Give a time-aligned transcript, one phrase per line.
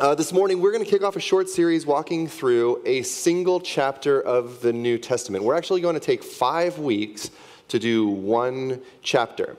[0.00, 3.60] Uh, this morning, we're going to kick off a short series walking through a single
[3.60, 5.44] chapter of the New Testament.
[5.44, 7.30] We're actually going to take five weeks
[7.68, 9.58] to do one chapter.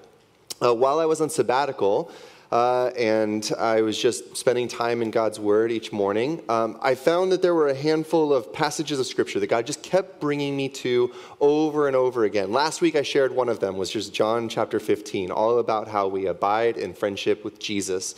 [0.60, 2.12] Uh, while I was on sabbatical,
[2.52, 7.32] uh, and I was just spending time in God's Word each morning, um, I found
[7.34, 10.70] that there were a handful of passages of Scripture that God just kept bringing me
[10.70, 12.52] to over and over again.
[12.52, 16.08] Last week I shared one of them, was just John chapter 15, all about how
[16.08, 18.16] we abide in friendship with Jesus.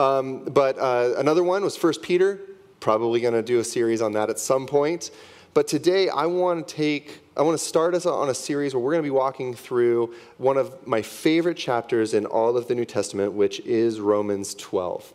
[0.00, 2.40] Um, but uh, another one was First Peter.
[2.80, 5.10] Probably going to do a series on that at some point.
[5.52, 8.82] But today I want to take, I want to start us on a series where
[8.82, 12.74] we're going to be walking through one of my favorite chapters in all of the
[12.74, 15.12] New Testament, which is Romans 12.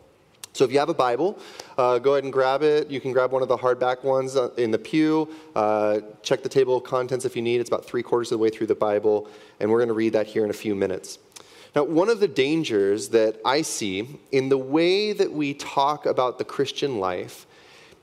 [0.52, 1.36] So if you have a Bible,
[1.76, 2.88] uh, go ahead and grab it.
[2.88, 5.28] You can grab one of the hardback ones uh, in the pew.
[5.56, 7.60] Uh, check the table of contents if you need.
[7.60, 10.12] It's about three quarters of the way through the Bible, and we're going to read
[10.12, 11.18] that here in a few minutes.
[11.74, 16.38] Now, one of the dangers that I see in the way that we talk about
[16.38, 17.46] the Christian life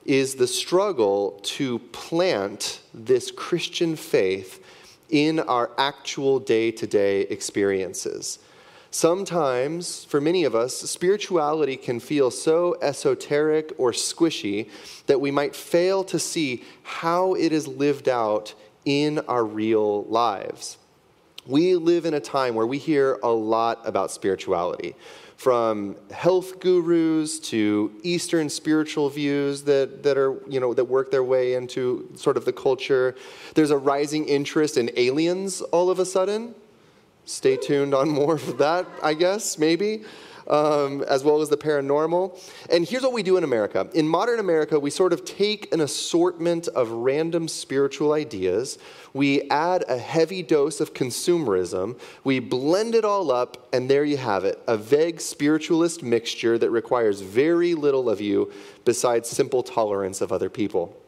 [0.06, 4.64] is the struggle to plant this Christian faith
[5.10, 8.40] in our actual day to day experiences.
[8.92, 14.70] Sometimes, for many of us, spirituality can feel so esoteric or squishy
[15.08, 18.54] that we might fail to see how it is lived out
[18.86, 20.78] in our real lives.
[21.46, 24.96] We live in a time where we hear a lot about spirituality,
[25.36, 31.24] from health gurus to Eastern spiritual views that, that are, you know, that work their
[31.24, 33.16] way into sort of the culture.
[33.54, 36.56] There's a rising interest in aliens all of a sudden.
[37.26, 40.04] Stay tuned on more of that, I guess, maybe
[40.48, 42.40] um, as well as the paranormal.
[42.70, 43.88] And here's what we do in America.
[43.94, 48.78] In modern America, we sort of take an assortment of random spiritual ideas,
[49.14, 54.18] we add a heavy dose of consumerism, we blend it all up, and there you
[54.18, 58.52] have it a vague spiritualist mixture that requires very little of you
[58.86, 61.03] besides simple tolerance of other people.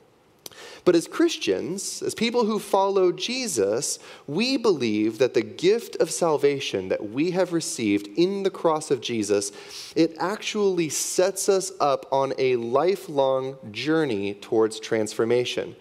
[0.86, 3.98] But as Christians, as people who follow Jesus,
[4.28, 9.02] we believe that the gift of salvation that we have received in the cross of
[9.02, 9.52] Jesus,
[9.96, 15.76] it actually sets us up on a lifelong journey towards transformation.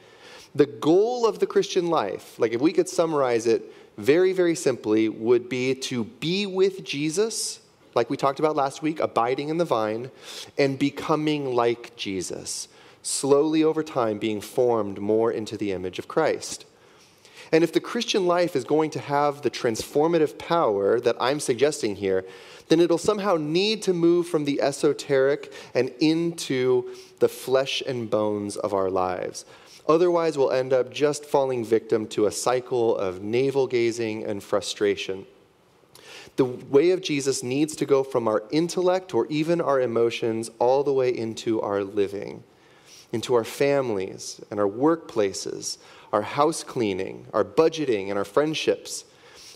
[0.54, 5.10] The goal of the Christian life, like if we could summarize it very, very simply,
[5.10, 7.60] would be to be with Jesus,
[7.94, 10.10] like we talked about last week, abiding in the vine,
[10.56, 12.68] and becoming like Jesus
[13.04, 16.64] slowly over time being formed more into the image of Christ.
[17.52, 21.96] And if the Christian life is going to have the transformative power that I'm suggesting
[21.96, 22.24] here,
[22.68, 28.56] then it'll somehow need to move from the esoteric and into the flesh and bones
[28.56, 29.44] of our lives.
[29.86, 35.26] Otherwise, we'll end up just falling victim to a cycle of navel gazing and frustration.
[36.36, 40.82] The way of Jesus needs to go from our intellect or even our emotions all
[40.82, 42.42] the way into our living
[43.14, 45.78] into our families and our workplaces,
[46.12, 49.04] our house cleaning, our budgeting, and our friendships.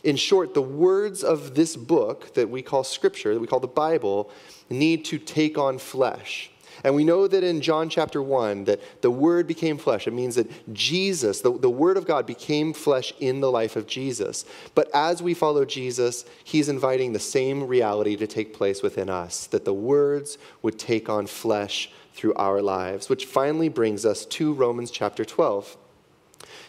[0.05, 3.67] In short, the words of this book that we call Scripture, that we call the
[3.67, 4.31] Bible,
[4.71, 6.53] need to take on flesh.
[6.85, 10.07] And we know that in John chapter 1 that the Word became flesh.
[10.07, 13.89] It means that Jesus, the, the Word of God, became flesh in the life of
[13.89, 14.45] Jesus.
[14.77, 19.49] But as we follow Jesus, He's inviting the same reality to take place within us
[19.49, 24.53] that the words would take on flesh through our lives, which finally brings us to
[24.53, 25.77] Romans chapter 12.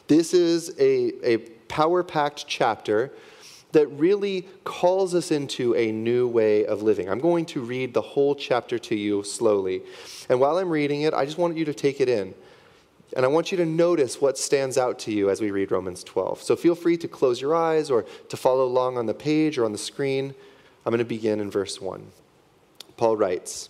[0.05, 1.37] This is a, a
[1.67, 3.11] power packed chapter
[3.71, 7.09] that really calls us into a new way of living.
[7.09, 9.81] I'm going to read the whole chapter to you slowly.
[10.29, 12.35] And while I'm reading it, I just want you to take it in.
[13.15, 16.03] And I want you to notice what stands out to you as we read Romans
[16.03, 16.43] 12.
[16.43, 19.65] So feel free to close your eyes or to follow along on the page or
[19.65, 20.35] on the screen.
[20.85, 22.05] I'm going to begin in verse 1.
[22.97, 23.69] Paul writes,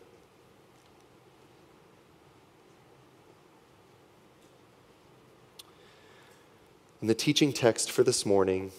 [7.01, 8.71] And the teaching text for this morning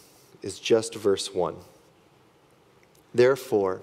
[0.42, 1.56] is just verse 1.
[3.12, 3.82] Therefore,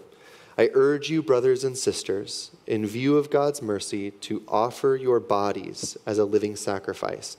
[0.57, 5.97] I urge you, brothers and sisters, in view of God's mercy, to offer your bodies
[6.05, 7.37] as a living sacrifice,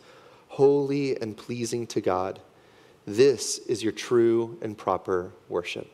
[0.49, 2.41] holy and pleasing to God.
[3.06, 5.91] This is your true and proper worship.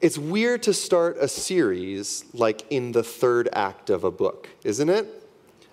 [0.00, 4.88] It's weird to start a series like in the third act of a book, isn't
[4.88, 5.29] it?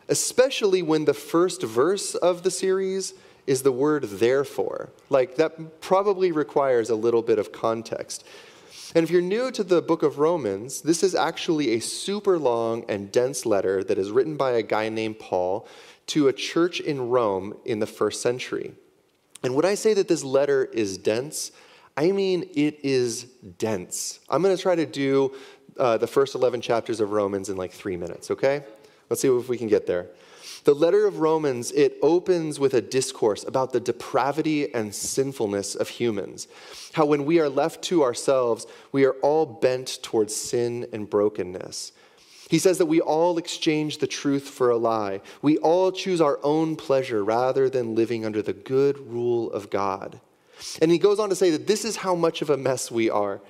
[0.10, 3.14] Especially when the first verse of the series
[3.46, 4.90] is the word therefore.
[5.10, 8.26] Like, that probably requires a little bit of context.
[8.96, 12.86] And if you're new to the book of Romans, this is actually a super long
[12.88, 15.68] and dense letter that is written by a guy named Paul
[16.08, 18.74] to a church in Rome in the first century.
[19.44, 21.52] And when I say that this letter is dense,
[21.96, 23.24] I mean it is
[23.58, 24.20] dense.
[24.30, 25.36] I'm going to try to do
[25.78, 28.64] uh, the first 11 chapters of Romans in like three minutes, okay?
[29.10, 30.08] Let's see if we can get there.
[30.64, 35.88] The letter of Romans, it opens with a discourse about the depravity and sinfulness of
[35.88, 36.50] humans.
[36.92, 41.94] How when we are left to ourselves, we are all bent towards sin and brokenness.
[42.50, 45.22] He says that we all exchange the truth for a lie.
[45.42, 50.20] We all choose our own pleasure rather than living under the good rule of God.
[50.82, 53.10] And he goes on to say that this is how much of a mess we
[53.10, 53.42] are.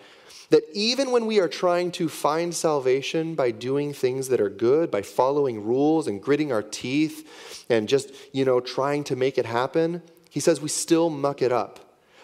[0.50, 4.90] That even when we are trying to find salvation by doing things that are good,
[4.90, 9.46] by following rules and gritting our teeth and just, you know, trying to make it
[9.46, 11.80] happen, he says we still muck it up.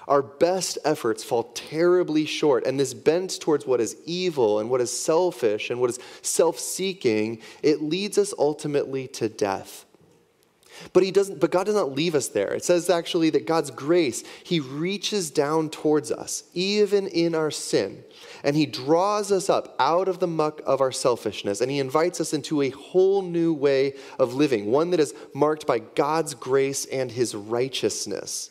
[0.08, 4.82] Our best efforts fall terribly short, and this bent towards what is evil and what
[4.82, 9.86] is selfish and what is self seeking, it leads us ultimately to death.
[10.92, 12.54] But, he doesn't, but God does not leave us there.
[12.54, 18.04] It says actually that God's grace, He reaches down towards us, even in our sin,
[18.44, 22.20] and He draws us up out of the muck of our selfishness, and He invites
[22.20, 26.86] us into a whole new way of living, one that is marked by God's grace
[26.86, 28.50] and His righteousness.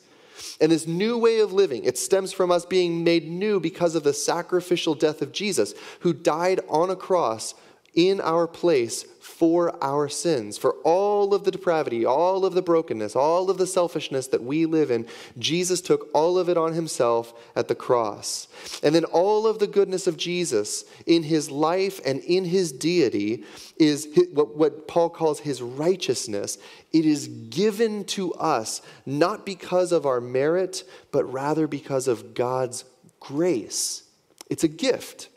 [0.60, 4.04] And this new way of living, it stems from us being made new because of
[4.04, 7.54] the sacrificial death of Jesus, who died on a cross
[7.94, 13.14] in our place for our sins, for all of the depravity, all of the brokenness,
[13.14, 15.06] all of the selfishness that we live in.
[15.38, 18.48] Jesus took all of it on himself at the cross.
[18.82, 23.44] And then all of the goodness of Jesus in his life and in his deity
[23.76, 26.58] is what Paul calls his righteousness.
[26.92, 32.84] It is given to us not because of our merit, but rather because of God's
[33.20, 34.02] grace.
[34.50, 35.28] It's a gift.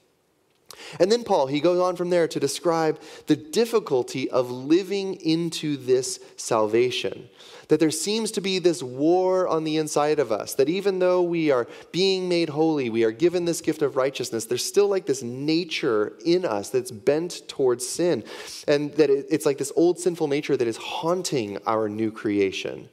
[1.00, 5.78] And then Paul, he goes on from there to describe the difficulty of living into
[5.78, 7.30] this salvation.
[7.68, 11.22] That there seems to be this war on the inside of us, that even though
[11.22, 15.06] we are being made holy, we are given this gift of righteousness, there's still like
[15.06, 18.24] this nature in us that's bent towards sin.
[18.68, 22.90] And that it's like this old sinful nature that is haunting our new creation.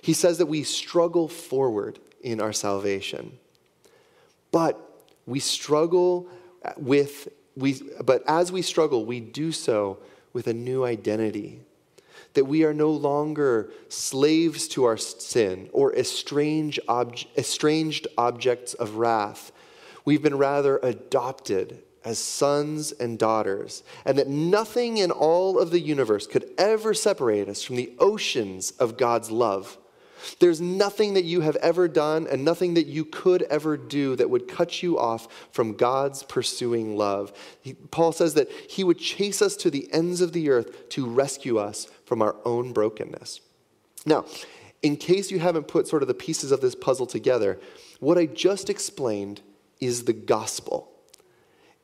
[0.00, 3.38] He says that we struggle forward in our salvation.
[4.50, 4.78] But
[5.26, 6.28] we struggle
[6.76, 9.98] with, we, but as we struggle, we do so
[10.32, 11.60] with a new identity.
[12.34, 16.80] That we are no longer slaves to our sin or estranged,
[17.36, 19.52] estranged objects of wrath.
[20.04, 25.80] We've been rather adopted as sons and daughters, and that nothing in all of the
[25.80, 29.78] universe could ever separate us from the oceans of God's love.
[30.38, 34.30] There's nothing that you have ever done and nothing that you could ever do that
[34.30, 37.32] would cut you off from God's pursuing love.
[37.60, 41.06] He, Paul says that he would chase us to the ends of the earth to
[41.06, 43.40] rescue us from our own brokenness.
[44.06, 44.24] Now,
[44.82, 47.58] in case you haven't put sort of the pieces of this puzzle together,
[48.00, 49.40] what I just explained
[49.80, 50.93] is the gospel.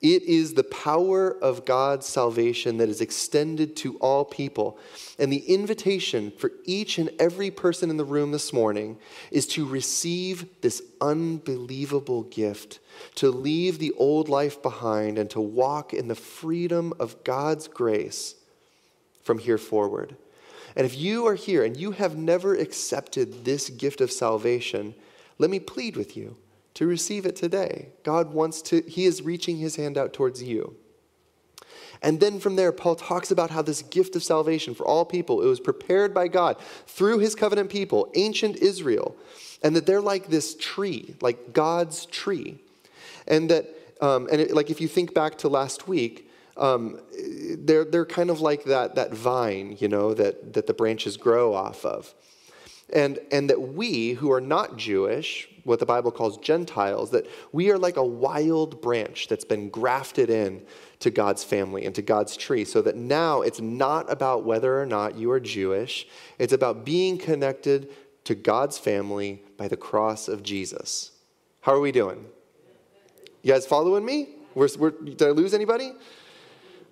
[0.01, 4.79] It is the power of God's salvation that is extended to all people.
[5.19, 8.97] And the invitation for each and every person in the room this morning
[9.31, 12.79] is to receive this unbelievable gift,
[13.17, 18.37] to leave the old life behind and to walk in the freedom of God's grace
[19.23, 20.17] from here forward.
[20.77, 24.95] And if you are here and you have never accepted this gift of salvation,
[25.37, 26.37] let me plead with you
[26.81, 27.91] to receive it today.
[28.05, 30.77] God wants to, He is reaching His hand out towards you.
[32.01, 35.43] And then from there, Paul talks about how this gift of salvation for all people,
[35.43, 36.57] it was prepared by God
[36.87, 39.15] through His covenant people, ancient Israel,
[39.63, 42.63] and that they're like this tree, like God's tree.
[43.27, 43.67] And that,
[44.01, 46.99] um, and it, like if you think back to last week, um,
[47.59, 51.53] they're, they're kind of like that, that vine, you know, that, that the branches grow
[51.53, 52.15] off of.
[52.91, 57.71] And, and that we, who are not Jewish, what the Bible calls Gentiles, that we
[57.71, 60.67] are like a wild branch that's been grafted in
[60.99, 64.85] to God's family and to God's tree, so that now it's not about whether or
[64.85, 66.07] not you are Jewish,
[66.39, 67.89] it's about being connected
[68.25, 71.13] to God's family by the cross of Jesus.
[71.61, 72.27] How are we doing?
[73.43, 74.29] You guys following me?
[74.55, 75.93] We're, we're, did I lose anybody?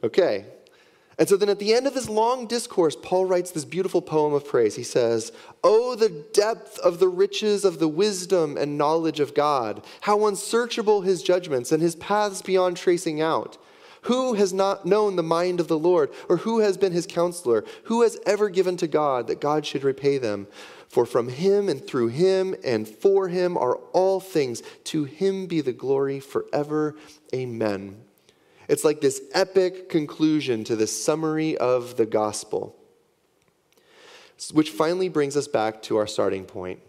[0.04, 0.46] Okay,
[1.18, 4.32] and so then at the end of this long discourse, Paul writes this beautiful poem
[4.32, 4.76] of praise.
[4.76, 5.32] He says,
[5.64, 9.84] Oh, the depth of the riches of the wisdom and knowledge of God!
[10.02, 13.58] How unsearchable his judgments and his paths beyond tracing out!
[14.02, 17.64] Who has not known the mind of the Lord, or who has been his counselor?
[17.84, 20.46] Who has ever given to God that God should repay them?
[20.88, 24.62] For from him and through him and for him are all things.
[24.84, 26.94] To him be the glory forever.
[27.34, 28.07] Amen.
[28.68, 32.76] It's like this epic conclusion to the summary of the gospel,
[34.52, 36.80] which finally brings us back to our starting point.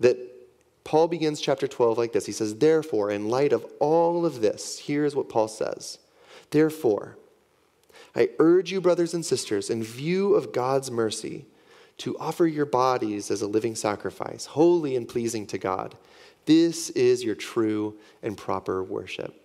[0.00, 0.16] That
[0.84, 4.78] Paul begins chapter 12 like this He says, Therefore, in light of all of this,
[4.78, 5.98] here's what Paul says
[6.50, 7.18] Therefore,
[8.16, 11.46] I urge you, brothers and sisters, in view of God's mercy,
[11.98, 15.96] to offer your bodies as a living sacrifice, holy and pleasing to God.
[16.46, 19.39] This is your true and proper worship.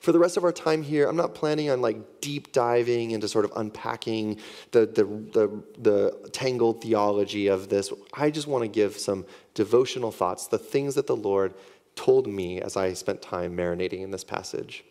[0.00, 3.28] For the rest of our time here, I'm not planning on like deep diving into
[3.28, 4.38] sort of unpacking
[4.70, 7.92] the, the, the, the tangled theology of this.
[8.14, 11.54] I just want to give some devotional thoughts, the things that the Lord
[11.94, 14.84] told me as I spent time marinating in this passage.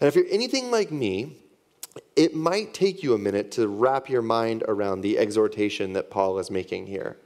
[0.00, 1.36] And if you're anything like me,
[2.16, 6.38] it might take you a minute to wrap your mind around the exhortation that Paul
[6.38, 7.16] is making here.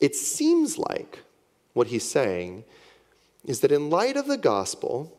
[0.00, 1.20] It seems like
[1.74, 2.64] what he's saying
[3.44, 5.17] is that in light of the gospel,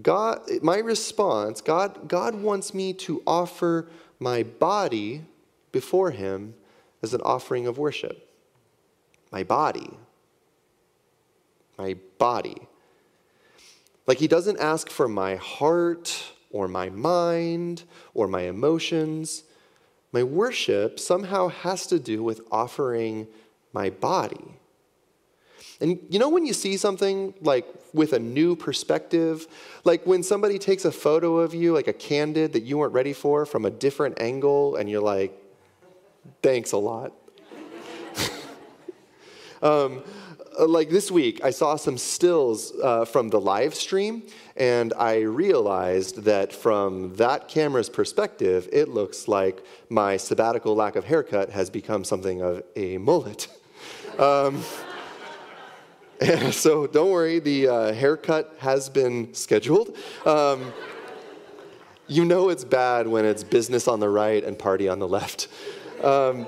[0.00, 5.24] God, my response, God, God wants me to offer my body
[5.70, 6.54] before Him
[7.02, 8.28] as an offering of worship.
[9.30, 9.90] My body.
[11.76, 12.68] My body.
[14.06, 17.84] Like He doesn't ask for my heart or my mind
[18.14, 19.44] or my emotions.
[20.10, 23.26] My worship somehow has to do with offering
[23.72, 24.58] my body.
[25.82, 29.48] And you know when you see something like with a new perspective,
[29.84, 33.12] like when somebody takes a photo of you, like a candid that you weren't ready
[33.12, 35.36] for from a different angle, and you're like,
[36.40, 37.12] thanks a lot.
[39.62, 40.04] um,
[40.60, 44.22] like this week, I saw some stills uh, from the live stream,
[44.56, 51.04] and I realized that from that camera's perspective, it looks like my sabbatical lack of
[51.04, 53.48] haircut has become something of a mullet.
[54.18, 54.62] Um,
[56.52, 59.96] so don't worry, the uh, haircut has been scheduled.
[60.24, 60.72] Um,
[62.06, 65.48] you know it's bad when it's business on the right and party on the left.
[66.02, 66.46] Um,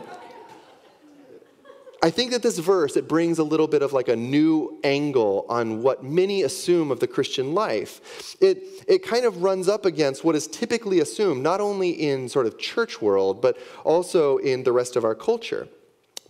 [2.02, 5.46] I think that this verse it brings a little bit of like a new angle
[5.48, 8.36] on what many assume of the Christian life.
[8.42, 12.46] It it kind of runs up against what is typically assumed not only in sort
[12.46, 15.66] of church world but also in the rest of our culture.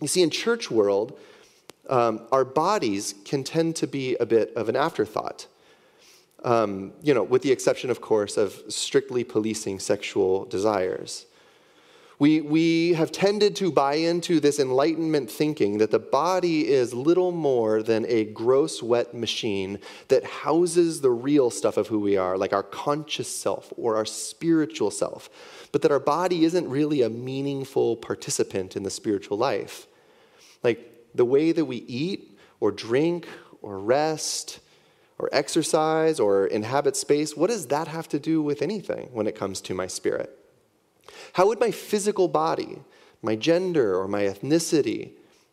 [0.01, 1.19] You see in church world
[1.89, 5.47] um, our bodies can tend to be a bit of an afterthought.
[6.43, 11.25] Um, you know, with the exception, of course, of strictly policing sexual desires.
[12.17, 17.31] We, we have tended to buy into this enlightenment thinking that the body is little
[17.33, 22.37] more than a gross, wet machine that houses the real stuff of who we are,
[22.37, 25.29] like our conscious self or our spiritual self,
[25.73, 29.87] but that our body isn't really a meaningful participant in the spiritual life.
[30.63, 33.27] Like the way that we eat or drink
[33.61, 34.59] or rest
[35.17, 39.35] or exercise or inhabit space, what does that have to do with anything when it
[39.35, 40.37] comes to my spirit?
[41.33, 42.79] How would my physical body,
[43.21, 45.11] my gender or my ethnicity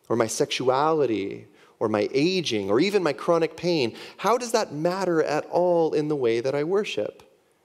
[0.09, 1.47] or my sexuality
[1.79, 6.07] or my aging or even my chronic pain, how does that matter at all in
[6.07, 7.23] the way that I worship?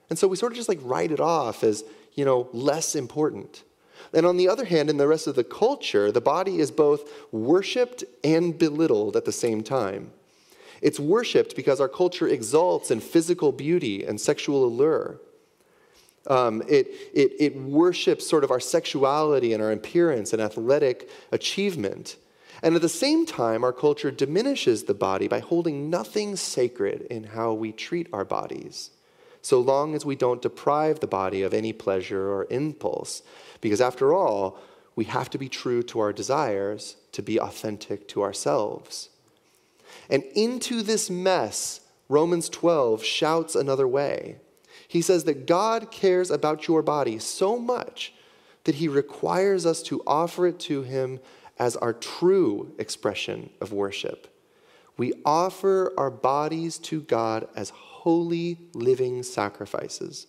[0.09, 3.63] And so we sort of just like write it off as, you know, less important.
[4.13, 7.09] And on the other hand, in the rest of the culture, the body is both
[7.31, 10.11] worshiped and belittled at the same time.
[10.81, 15.19] It's worshiped because our culture exalts in physical beauty and sexual allure.
[16.27, 22.17] Um, it, it, it worships sort of our sexuality and our appearance and athletic achievement.
[22.61, 27.23] And at the same time, our culture diminishes the body by holding nothing sacred in
[27.23, 28.91] how we treat our bodies,
[29.41, 33.23] so long as we don't deprive the body of any pleasure or impulse.
[33.61, 34.59] Because after all,
[34.95, 39.09] we have to be true to our desires to be authentic to ourselves.
[40.09, 44.37] And into this mess, Romans 12 shouts another way.
[44.87, 48.13] He says that God cares about your body so much
[48.63, 51.19] that he requires us to offer it to him
[51.57, 54.27] as our true expression of worship.
[54.97, 60.27] We offer our bodies to God as holy living sacrifices.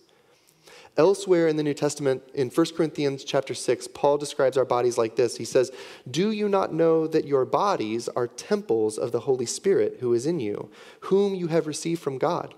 [0.97, 5.15] Elsewhere in the New Testament, in 1 Corinthians chapter 6, Paul describes our bodies like
[5.15, 5.37] this.
[5.37, 5.71] He says,
[6.09, 10.25] Do you not know that your bodies are temples of the Holy Spirit who is
[10.25, 10.69] in you,
[11.01, 12.53] whom you have received from God?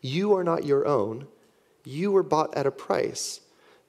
[0.00, 1.26] You are not your own,
[1.84, 3.40] you were bought at a price.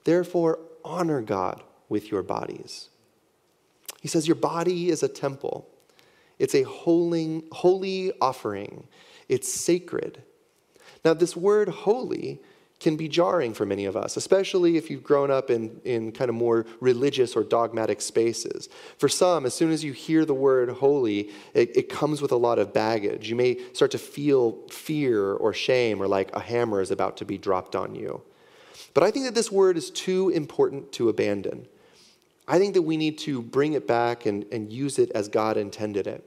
[0.04, 2.90] Therefore, honor God with your bodies.
[4.02, 5.70] He says, Your body is a temple,
[6.38, 8.88] it's a holy, holy offering,
[9.30, 10.22] it's sacred.
[11.06, 12.42] Now, this word holy
[12.80, 16.30] can be jarring for many of us, especially if you've grown up in, in kind
[16.30, 18.70] of more religious or dogmatic spaces.
[18.98, 22.38] For some, as soon as you hear the word holy, it, it comes with a
[22.38, 23.30] lot of baggage.
[23.30, 27.26] You may start to feel fear or shame or like a hammer is about to
[27.26, 28.22] be dropped on you.
[28.94, 31.68] But I think that this word is too important to abandon.
[32.48, 35.58] I think that we need to bring it back and, and use it as God
[35.58, 36.24] intended it.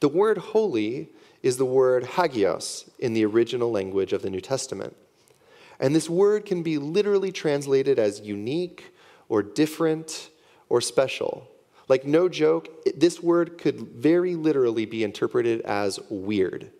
[0.00, 1.08] The word holy
[1.42, 4.96] is the word hagios in the original language of the New Testament.
[5.80, 8.94] And this word can be literally translated as unique
[9.28, 10.28] or different
[10.68, 11.48] or special.
[11.88, 16.70] Like, no joke, this word could very literally be interpreted as weird.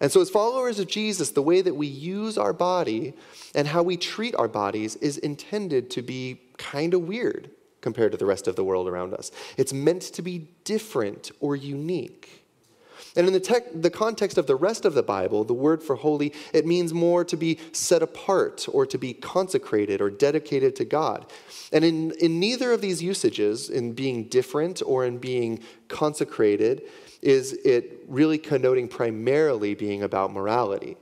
[0.00, 3.12] And so, as followers of Jesus, the way that we use our body
[3.54, 7.50] and how we treat our bodies is intended to be kind of weird
[7.82, 9.30] compared to the rest of the world around us.
[9.56, 12.39] It's meant to be different or unique.
[13.16, 15.96] And in the, tech, the context of the rest of the Bible, the word for
[15.96, 20.84] holy, it means more to be set apart or to be consecrated or dedicated to
[20.84, 21.26] God.
[21.72, 26.82] And in, in neither of these usages, in being different or in being consecrated,
[27.22, 30.96] is it really connoting primarily being about morality.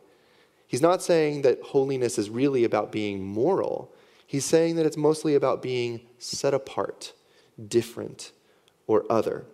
[0.67, 3.93] He's not saying that holiness is really about being moral.
[4.27, 7.15] He's saying that it's mostly about being set apart,
[7.69, 8.33] different,
[8.87, 9.47] or other.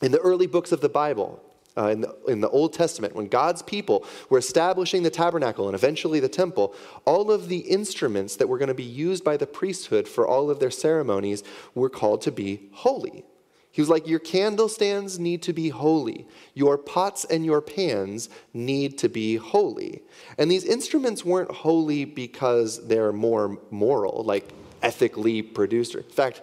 [0.00, 1.42] In the early books of the Bible,
[1.76, 5.74] uh, in, the, in the Old Testament, when God's people were establishing the tabernacle and
[5.74, 9.46] eventually the temple, all of the instruments that were going to be used by the
[9.46, 11.42] priesthood for all of their ceremonies
[11.74, 13.24] were called to be holy.
[13.70, 16.26] He was like, Your candle stands need to be holy.
[16.54, 20.02] Your pots and your pans need to be holy.
[20.36, 24.50] And these instruments weren't holy because they're more moral, like
[24.82, 25.94] ethically produced.
[25.94, 26.42] In fact,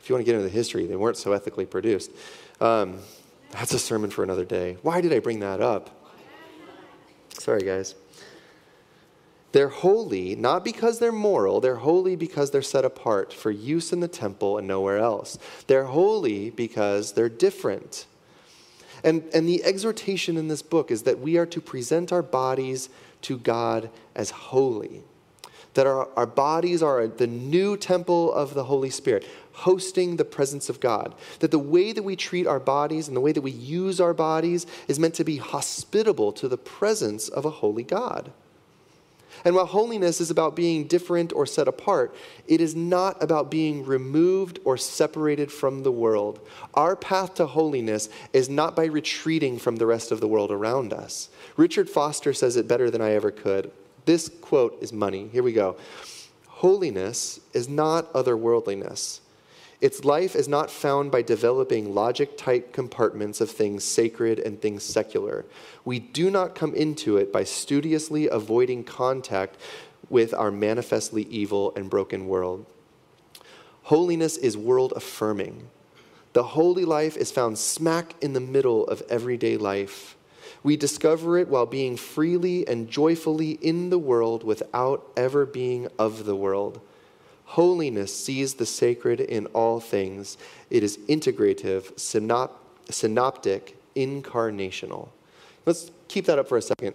[0.00, 2.12] if you want to get into the history, they weren't so ethically produced.
[2.60, 2.98] Um,
[3.50, 4.76] that's a sermon for another day.
[4.82, 6.10] Why did I bring that up?
[7.38, 7.94] Sorry, guys.
[9.52, 14.00] They're holy not because they're moral, they're holy because they're set apart for use in
[14.00, 15.38] the temple and nowhere else.
[15.66, 18.06] They're holy because they're different.
[19.02, 22.90] And, and the exhortation in this book is that we are to present our bodies
[23.22, 25.02] to God as holy
[25.78, 29.24] that our, our bodies are the new temple of the Holy Spirit,
[29.58, 31.14] hosting the presence of God.
[31.40, 34.14] That the way that we treat our bodies and the way that we use our
[34.14, 38.30] bodies is meant to be hospitable to the presence of a holy God.
[39.44, 42.14] And while holiness is about being different or set apart,
[42.46, 46.40] it is not about being removed or separated from the world.
[46.74, 50.92] Our path to holiness is not by retreating from the rest of the world around
[50.92, 51.28] us.
[51.56, 53.70] Richard Foster says it better than I ever could.
[54.06, 55.28] This quote is money.
[55.32, 55.76] Here we go.
[56.46, 59.20] Holiness is not otherworldliness.
[59.80, 64.82] Its life is not found by developing logic tight compartments of things sacred and things
[64.82, 65.44] secular.
[65.84, 69.56] We do not come into it by studiously avoiding contact
[70.10, 72.66] with our manifestly evil and broken world.
[73.84, 75.68] Holiness is world affirming.
[76.32, 80.16] The holy life is found smack in the middle of everyday life.
[80.62, 86.24] We discover it while being freely and joyfully in the world without ever being of
[86.24, 86.80] the world.
[87.48, 90.36] Holiness sees the sacred in all things.
[90.68, 92.50] It is integrative, synop-
[92.90, 95.08] synoptic, incarnational.
[95.64, 96.94] Let's keep that up for a second.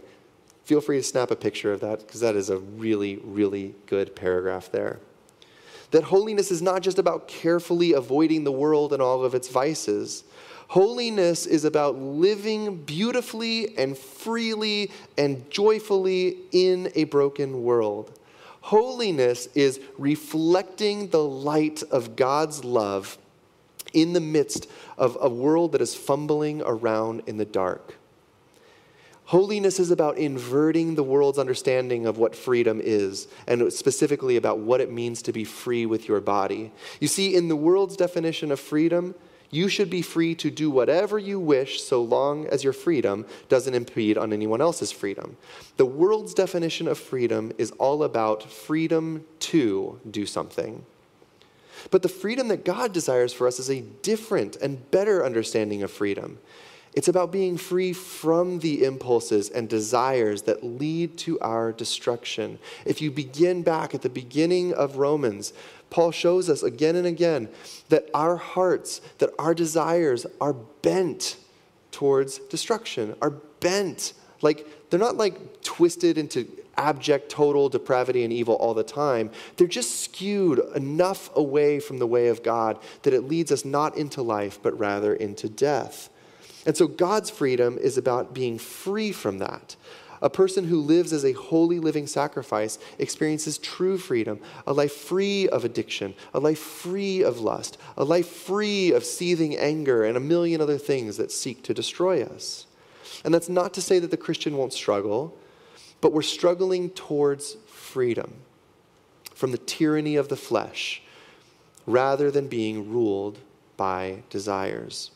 [0.64, 4.16] Feel free to snap a picture of that because that is a really, really good
[4.16, 5.00] paragraph there.
[5.90, 10.24] That holiness is not just about carefully avoiding the world and all of its vices.
[10.68, 18.20] Holiness is about living beautifully and freely and joyfully in a broken world.
[18.64, 23.18] Holiness is reflecting the light of God's love
[23.92, 27.98] in the midst of a world that is fumbling around in the dark.
[29.26, 34.80] Holiness is about inverting the world's understanding of what freedom is, and specifically about what
[34.80, 36.72] it means to be free with your body.
[37.02, 39.14] You see, in the world's definition of freedom,
[39.54, 43.76] you should be free to do whatever you wish so long as your freedom doesn't
[43.76, 45.38] impede on anyone else's freedom.
[45.78, 50.84] The world's definition of freedom is all about freedom to do something.
[51.92, 55.92] But the freedom that God desires for us is a different and better understanding of
[55.92, 56.40] freedom.
[56.96, 62.60] It's about being free from the impulses and desires that lead to our destruction.
[62.86, 65.54] If you begin back at the beginning of Romans,
[65.94, 67.50] Paul shows us again and again
[67.90, 71.38] that our hearts, that our desires are bent
[71.92, 73.30] towards destruction, are
[73.60, 74.14] bent.
[74.42, 79.30] Like, they're not like twisted into abject, total depravity and evil all the time.
[79.56, 83.96] They're just skewed enough away from the way of God that it leads us not
[83.96, 86.10] into life, but rather into death.
[86.66, 89.76] And so God's freedom is about being free from that,
[90.24, 95.50] a person who lives as a holy living sacrifice experiences true freedom, a life free
[95.50, 100.22] of addiction, a life free of lust, a life free of seething anger, and a
[100.22, 102.66] million other things that seek to destroy us.
[103.26, 105.38] And that's not to say that the Christian won't struggle,
[106.00, 108.34] but we're struggling towards freedom
[109.36, 111.02] from the tyranny of the flesh
[111.86, 113.40] rather than being ruled
[113.76, 115.12] by desires.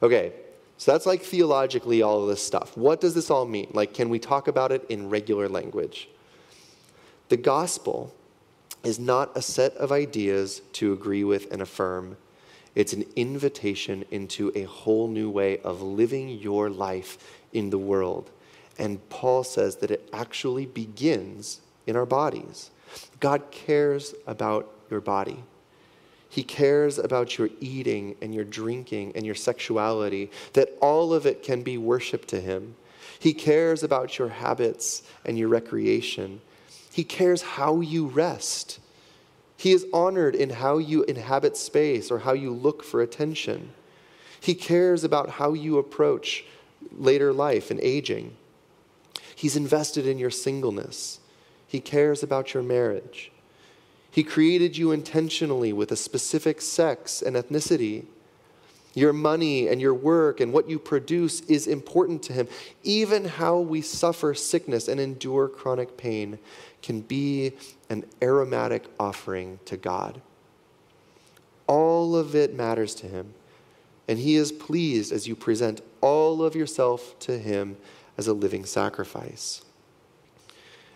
[0.00, 0.32] Okay,
[0.82, 2.76] so that's like theologically all of this stuff.
[2.76, 3.70] What does this all mean?
[3.72, 6.08] Like, can we talk about it in regular language?
[7.28, 8.12] The gospel
[8.82, 12.16] is not a set of ideas to agree with and affirm.
[12.74, 17.16] It's an invitation into a whole new way of living your life
[17.52, 18.32] in the world.
[18.76, 22.72] And Paul says that it actually begins in our bodies.
[23.20, 25.44] God cares about your body.
[26.32, 31.42] He cares about your eating and your drinking and your sexuality, that all of it
[31.42, 32.74] can be worship to Him.
[33.18, 36.40] He cares about your habits and your recreation.
[36.90, 38.80] He cares how you rest.
[39.58, 43.74] He is honored in how you inhabit space or how you look for attention.
[44.40, 46.46] He cares about how you approach
[46.92, 48.34] later life and aging.
[49.36, 51.20] He's invested in your singleness.
[51.68, 53.31] He cares about your marriage.
[54.12, 58.04] He created you intentionally with a specific sex and ethnicity.
[58.92, 62.46] Your money and your work and what you produce is important to Him.
[62.82, 66.38] Even how we suffer sickness and endure chronic pain
[66.82, 67.52] can be
[67.88, 70.20] an aromatic offering to God.
[71.66, 73.32] All of it matters to Him,
[74.06, 77.78] and He is pleased as you present all of yourself to Him
[78.18, 79.62] as a living sacrifice.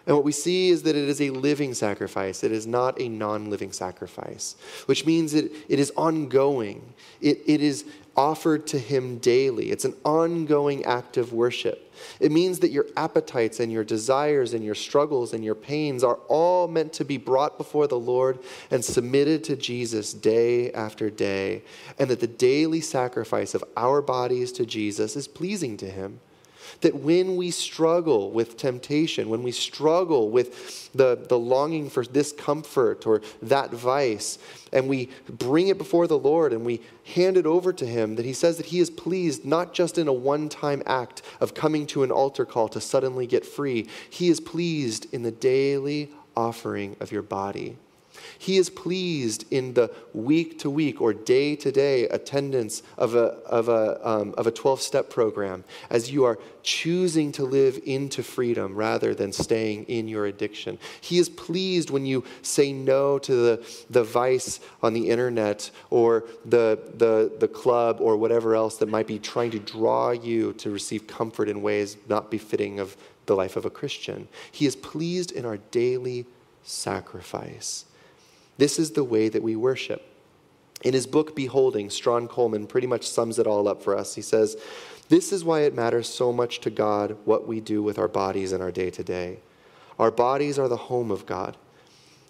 [0.07, 2.45] And what we see is that it is a living sacrifice.
[2.45, 4.55] It is not a non living sacrifice,
[4.87, 6.95] which means it, it is ongoing.
[7.21, 7.85] It, it is
[8.17, 9.73] offered to Him daily.
[9.73, 11.93] It's an ongoing act of worship.
[12.21, 16.19] It means that your appetites and your desires and your struggles and your pains are
[16.29, 18.39] all meant to be brought before the Lord
[18.71, 21.63] and submitted to Jesus day after day.
[21.99, 26.21] And that the daily sacrifice of our bodies to Jesus is pleasing to Him.
[26.81, 32.33] That when we struggle with temptation, when we struggle with the, the longing for this
[32.33, 34.39] comfort or that vice,
[34.73, 36.81] and we bring it before the Lord and we
[37.15, 40.09] hand it over to Him, that He says that He is pleased not just in
[40.09, 44.29] a one time act of coming to an altar call to suddenly get free, He
[44.29, 47.77] is pleased in the daily offering of your body.
[48.39, 53.39] He is pleased in the week to week or day to day attendance of a,
[53.47, 58.23] of a, um, of a 12 step program as you are choosing to live into
[58.23, 60.79] freedom rather than staying in your addiction.
[61.01, 66.25] He is pleased when you say no to the, the vice on the internet or
[66.45, 70.71] the, the, the club or whatever else that might be trying to draw you to
[70.71, 74.29] receive comfort in ways not befitting of the life of a Christian.
[74.51, 76.27] He is pleased in our daily
[76.65, 77.85] sacrifice.
[78.59, 80.03] This is the way that we worship.
[80.83, 84.15] In his book, Beholding, Strahan Coleman pretty much sums it all up for us.
[84.15, 84.57] He says,
[85.09, 88.53] This is why it matters so much to God what we do with our bodies
[88.53, 89.39] in our day to day.
[89.99, 91.57] Our bodies are the home of God.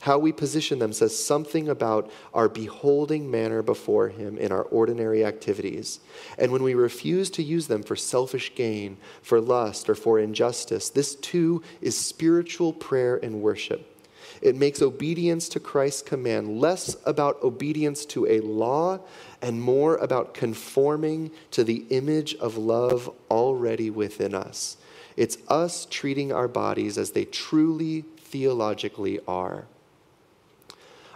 [0.01, 5.25] How we position them says something about our beholding manner before Him in our ordinary
[5.25, 6.01] activities.
[6.39, 10.91] And when we refuse to use them for selfish gain, for lust, or for injustice,
[10.91, 13.96] this too is spiritual prayer and worship.
[14.42, 19.01] It makes obedience to Christ's command less about obedience to a law
[19.40, 24.77] and more about conforming to the image of love already within us.
[25.16, 29.66] It's us treating our bodies as they truly theologically are.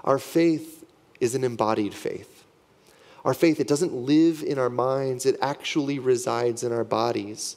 [0.05, 0.85] Our faith
[1.21, 2.45] is an embodied faith.
[3.25, 7.57] Our faith, it doesn't live in our minds, it actually resides in our bodies.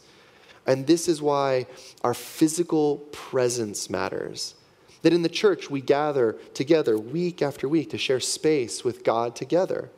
[0.66, 1.68] And this is why
[2.04, 4.56] our physical presence matters.
[5.04, 9.36] That in the church we gather together week after week to share space with God
[9.36, 9.90] together.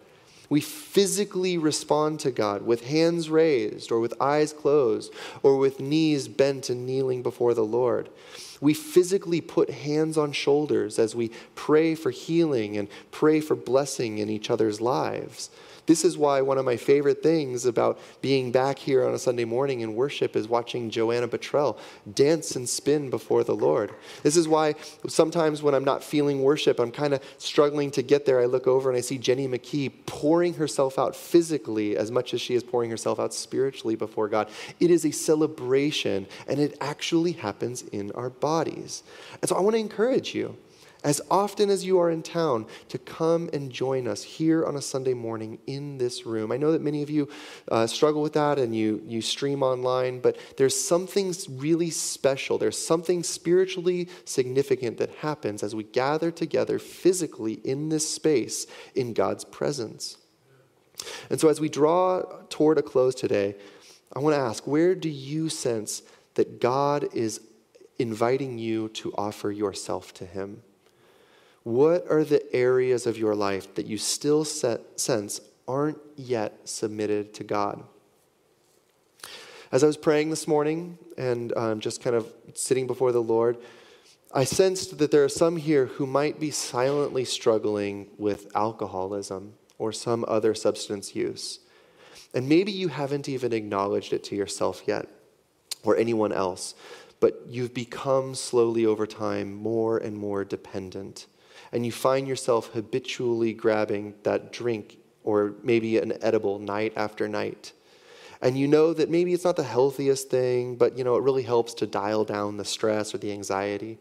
[0.49, 6.27] We physically respond to God with hands raised or with eyes closed or with knees
[6.27, 8.09] bent and kneeling before the Lord.
[8.61, 14.19] We physically put hands on shoulders as we pray for healing and pray for blessing
[14.19, 15.49] in each other's lives.
[15.85, 19.45] This is why one of my favorite things about being back here on a Sunday
[19.45, 21.77] morning in worship is watching Joanna Bottrell
[22.13, 23.93] dance and spin before the Lord.
[24.23, 24.75] This is why
[25.07, 28.41] sometimes when I'm not feeling worship, I'm kind of struggling to get there.
[28.41, 32.41] I look over and I see Jenny McKee pouring herself out physically as much as
[32.41, 34.49] she is pouring herself out spiritually before God.
[34.79, 39.03] It is a celebration, and it actually happens in our bodies.
[39.41, 40.57] And so I want to encourage you
[41.05, 44.81] as often as you are in town to come and join us here on a
[44.81, 46.51] Sunday morning in this room.
[46.51, 47.29] I know that many of you
[47.71, 52.57] uh, struggle with that and you, you stream online, but there's something really special.
[52.57, 58.65] There's something spiritually significant that happens as we gather together physically in this space
[58.95, 60.17] in God's presence.
[61.29, 63.55] And so, as we draw toward a close today,
[64.15, 66.01] I want to ask where do you sense
[66.33, 67.41] that God is
[67.99, 70.63] inviting you to offer yourself to Him?
[71.65, 77.33] What are the areas of your life that you still set, sense aren't yet submitted
[77.33, 77.83] to God?
[79.71, 83.57] As I was praying this morning and um, just kind of sitting before the Lord,
[84.31, 89.91] I sensed that there are some here who might be silently struggling with alcoholism or
[89.91, 91.61] some other substance use.
[92.35, 95.07] And maybe you haven't even acknowledged it to yourself yet
[95.83, 96.75] or anyone else,
[97.19, 101.25] but you've become slowly over time more and more dependent
[101.71, 107.73] and you find yourself habitually grabbing that drink or maybe an edible night after night.
[108.41, 111.43] And you know that maybe it's not the healthiest thing, but you know it really
[111.43, 113.97] helps to dial down the stress or the anxiety.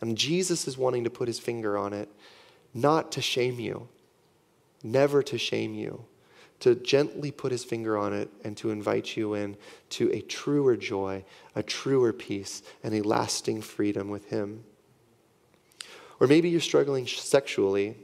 [0.00, 2.08] And Jesus is wanting to put his finger on it,
[2.74, 3.88] not to shame you,
[4.82, 6.04] never to shame you,
[6.60, 9.56] to gently put his finger on it and to invite you in
[9.90, 11.24] to a truer joy,
[11.54, 14.64] a truer peace, and a lasting freedom with him.
[16.22, 17.96] Or maybe you're struggling sexually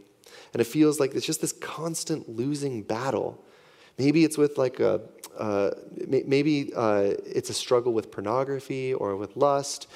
[0.53, 3.45] and it feels like it's just this constant losing battle.
[3.97, 5.03] Maybe it's with like a,
[5.39, 5.71] uh,
[6.05, 9.87] maybe uh, it's a struggle with pornography or with lust.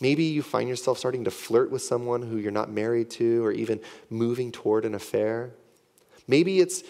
[0.00, 3.50] Maybe you find yourself starting to flirt with someone who you're not married to or
[3.50, 5.50] even moving toward an affair.
[6.28, 6.84] Maybe it's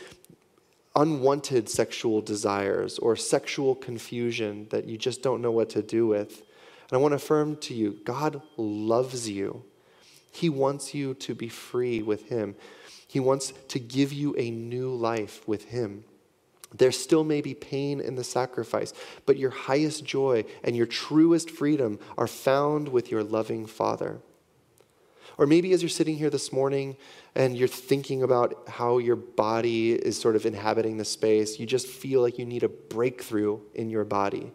[0.95, 6.43] unwanted sexual desires or sexual confusion that you just don't know what to do with.
[6.91, 9.65] And I want to affirm to you God loves you.
[10.33, 12.57] He wants you to be free with Him.
[13.07, 16.05] He wants to give you a new life with Him.
[16.75, 18.95] There still may be pain in the sacrifice,
[19.27, 24.21] but your highest joy and your truest freedom are found with your loving Father.
[25.39, 26.97] Or maybe as you're sitting here this morning
[27.35, 31.87] and you're thinking about how your body is sort of inhabiting the space, you just
[31.87, 34.53] feel like you need a breakthrough in your body.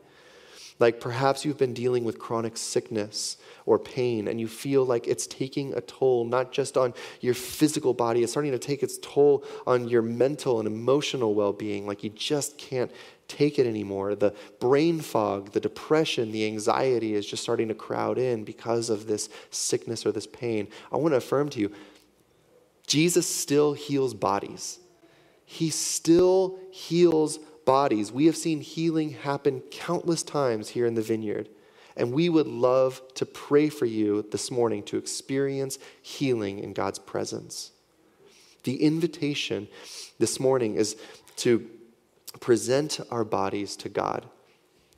[0.79, 5.25] Like perhaps you've been dealing with chronic sickness or pain and you feel like it's
[5.25, 9.43] taking a toll, not just on your physical body, it's starting to take its toll
[9.65, 11.87] on your mental and emotional well being.
[11.87, 12.91] Like you just can't
[13.27, 14.15] take it anymore.
[14.15, 19.07] The brain fog, the depression, the anxiety is just starting to crowd in because of
[19.07, 20.67] this sickness or this pain.
[20.91, 21.71] I want to affirm to you
[22.87, 24.79] Jesus still heals bodies.
[25.45, 28.13] He still heals bodies.
[28.13, 31.49] We have seen healing happen countless times here in the vineyard.
[31.97, 36.99] And we would love to pray for you this morning to experience healing in God's
[36.99, 37.71] presence.
[38.63, 39.67] The invitation
[40.17, 40.95] this morning is
[41.37, 41.67] to
[42.39, 44.25] present our bodies to God.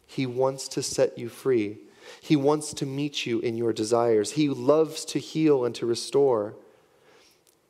[0.06, 1.80] He wants to set you free.
[2.22, 4.34] He wants to meet you in your desires.
[4.34, 6.54] He loves to heal and to restore.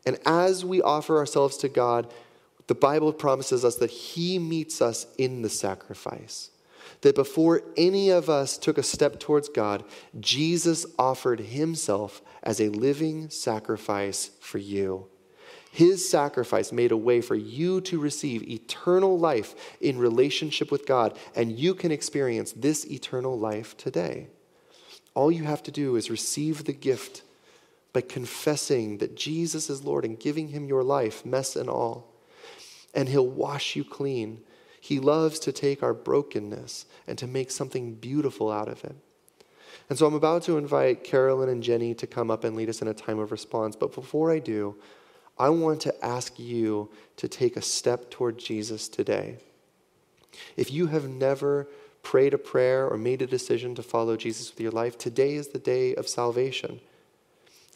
[0.06, 2.12] And as we offer ourselves to God,
[2.70, 6.52] the Bible promises us that He meets us in the sacrifice.
[7.02, 9.84] That before any of us took a step towards God,
[10.20, 15.08] Jesus offered Himself as a living sacrifice for you.
[15.72, 21.18] His sacrifice made a way for you to receive eternal life in relationship with God,
[21.36, 24.28] and you can experience this eternal life today.
[25.16, 27.24] All you have to do is receive the gift
[27.94, 32.09] by confessing that Jesus is Lord and giving Him your life, mess and all.
[32.94, 34.42] And He'll wash you clean.
[34.82, 38.96] He loves to take our brokenness and to make something beautiful out of it.
[39.90, 42.82] And so I'm about to invite Carolyn and Jenny to come up and lead us
[42.82, 43.76] in a time of response.
[43.76, 44.76] But before I do,
[45.38, 49.38] I want to ask you to take a step toward Jesus today.
[50.56, 51.68] If you have never
[52.04, 55.50] prayed a prayer or made a decision to follow Jesus with your life, today is
[55.50, 56.82] the day of salvation.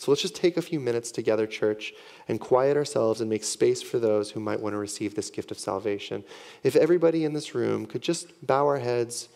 [0.04, 1.94] So let's just take a few minutes together, church,
[2.28, 5.50] and quiet ourselves and make space for those who might want to receive this gift
[5.50, 6.26] of salvation.
[6.62, 9.30] If everybody in this room could just bow our heads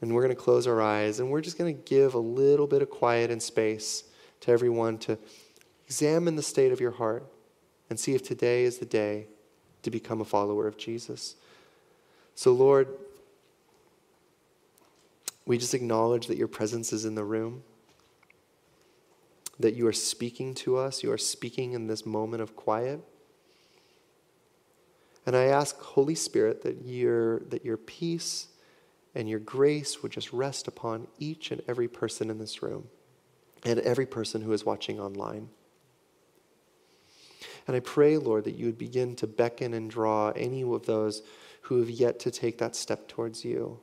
[0.00, 2.66] and we're going to close our eyes and we're just going to give a little
[2.66, 4.02] bit of quiet and space
[4.40, 5.16] to everyone to
[5.86, 7.24] examine the state of your heart
[7.88, 9.28] and see if today is the day
[9.84, 11.36] to become a follower of Jesus.
[12.34, 12.88] So, Lord,
[15.46, 17.62] we just acknowledge that your presence is in the room,
[19.60, 23.00] that you are speaking to us, you are speaking in this moment of quiet.
[25.24, 28.48] And I ask, Holy Spirit, that your, that your peace
[29.14, 32.88] and your grace would just rest upon each and every person in this room
[33.64, 35.48] and every person who is watching online.
[37.66, 41.22] And I pray, Lord, that you would begin to beckon and draw any of those
[41.62, 43.78] who have yet to take that step towards you.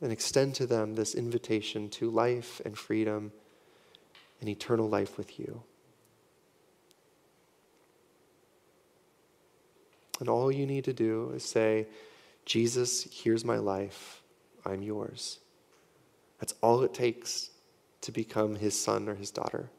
[0.00, 3.32] And extend to them this invitation to life and freedom
[4.40, 5.62] and eternal life with you.
[10.20, 11.86] And all you need to do is say,
[12.44, 14.22] Jesus, here's my life.
[14.64, 15.38] I'm yours.
[16.40, 17.50] That's all it takes
[18.00, 19.70] to become his son or his daughter.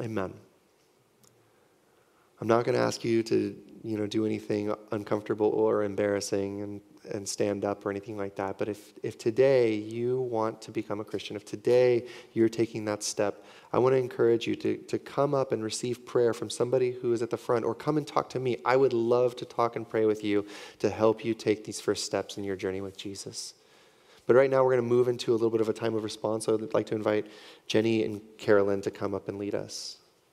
[0.00, 0.32] Amen.
[2.40, 6.80] I'm not going to ask you to, you know, do anything uncomfortable or embarrassing and,
[7.10, 8.58] and stand up or anything like that.
[8.58, 13.02] But if, if today you want to become a Christian, if today you're taking that
[13.02, 16.92] step, I want to encourage you to, to come up and receive prayer from somebody
[16.92, 18.58] who is at the front or come and talk to me.
[18.64, 20.46] I would love to talk and pray with you
[20.80, 23.54] to help you take these first steps in your journey with Jesus.
[24.26, 26.04] But right now, we're going to move into a little bit of a time of
[26.04, 26.44] response.
[26.44, 27.26] So I'd like to invite
[27.66, 29.99] Jenny and Carolyn to come up and lead us.